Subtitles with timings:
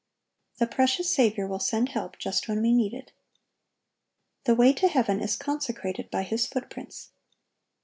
[0.57, 3.11] The precious Saviour will send help just when we need it.
[4.45, 7.09] The way to heaven is consecrated by His footprints.